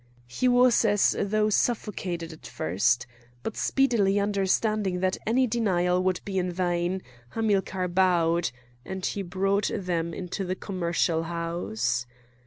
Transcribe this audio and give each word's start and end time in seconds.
He 0.25 0.47
was 0.47 0.83
as 0.83 1.15
though 1.19 1.51
suffocated 1.51 2.33
at 2.33 2.47
first. 2.47 3.05
But 3.43 3.55
speedily 3.55 4.19
understanding 4.19 4.99
that 5.01 5.19
any 5.27 5.45
denial 5.45 6.01
would 6.01 6.21
be 6.25 6.39
in 6.39 6.51
vain, 6.51 7.03
Hamilcar 7.33 7.87
bowed; 7.87 8.49
and 8.83 9.05
he 9.05 9.21
brought 9.21 9.69
them 9.71 10.11
into 10.11 10.43
the 10.43 10.55
commercial 10.55 11.21
house. 11.21 12.07